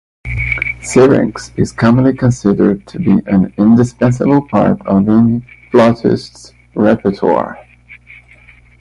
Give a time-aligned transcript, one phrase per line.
[0.81, 7.59] "Syrinx" is commonly considered to be an indispensable part of any flautist's repertoire.